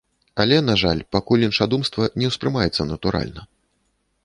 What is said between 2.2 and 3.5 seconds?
не ўспрымаецца натуральна.